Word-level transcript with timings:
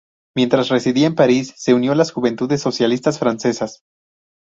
Mientras 0.35 0.69
residía 0.69 1.05
en 1.05 1.13
París 1.13 1.53
se 1.57 1.75
unió 1.75 1.91
a 1.91 1.95
las 1.95 2.11
Juventudes 2.11 2.59
socialistas 2.59 3.19
francesas. 3.19 3.83